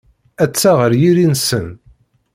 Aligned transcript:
Atta 0.43 0.71
ɣer 0.79 0.91
yiri-nsen. 1.01 1.67